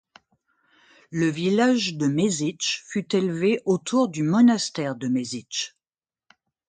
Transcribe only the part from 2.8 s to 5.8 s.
fut élevé autour du monastère de Mesić.